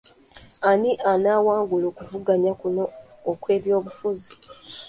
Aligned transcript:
Ani 0.69 0.91
anaawangula 1.11 1.85
okuvuganya 1.91 2.51
kuno 2.61 2.83
okw'ebyobufuzi? 3.31 4.33